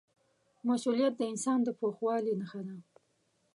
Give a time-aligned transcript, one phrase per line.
[0.67, 2.75] مسؤلیت د انسان د پوخوالي نښه ده.